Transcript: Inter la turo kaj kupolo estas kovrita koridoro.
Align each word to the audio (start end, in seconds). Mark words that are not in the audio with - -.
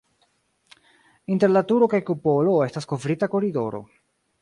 Inter 1.35 1.51
la 1.53 1.63
turo 1.73 1.91
kaj 1.93 2.01
kupolo 2.09 2.59
estas 2.71 2.91
kovrita 2.95 3.33
koridoro. 3.37 3.89